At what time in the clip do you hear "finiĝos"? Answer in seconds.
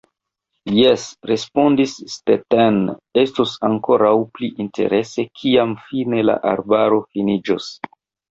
7.13-7.69